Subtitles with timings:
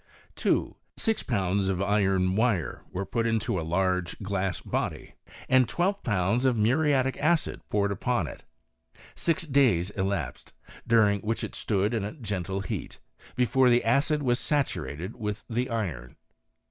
[0.35, 0.75] 2.
[0.97, 5.13] Six pounds .of iron wire were put into a large glass body,
[5.47, 8.43] and twdve pounds of muriatic acid poured upon it.
[9.13, 10.53] Six days elapsed
[10.87, 12.99] (during which it stood in a gentle heat)
[13.35, 16.15] before the acid was saturated with the iron.